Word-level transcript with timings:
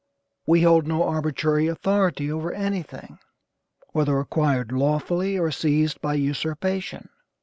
We 0.47 0.63
hold 0.63 0.87
no 0.87 1.07
arbitrary 1.07 1.67
authority 1.67 2.31
over 2.31 2.51
anything, 2.51 3.19
whether 3.91 4.19
acquired 4.19 4.71
lawfully, 4.71 5.37
or 5.37 5.51
seized 5.51 6.01
by 6.01 6.15
usurpation. 6.15 7.09